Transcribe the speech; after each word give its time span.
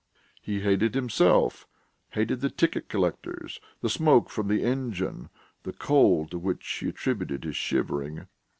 He 0.41 0.61
hated 0.61 0.95
himself, 0.95 1.67
hated 2.09 2.41
the 2.41 2.49
ticket 2.49 2.89
collectors, 2.89 3.59
the 3.81 3.87
smoke 3.87 4.31
from 4.31 4.47
the 4.47 4.63
engine, 4.63 5.29
the 5.61 5.73
cold 5.73 6.31
to 6.31 6.39
which 6.39 6.67
he 6.81 6.89
attributed 6.89 7.43
his 7.43 7.55
shivering. 7.55 8.25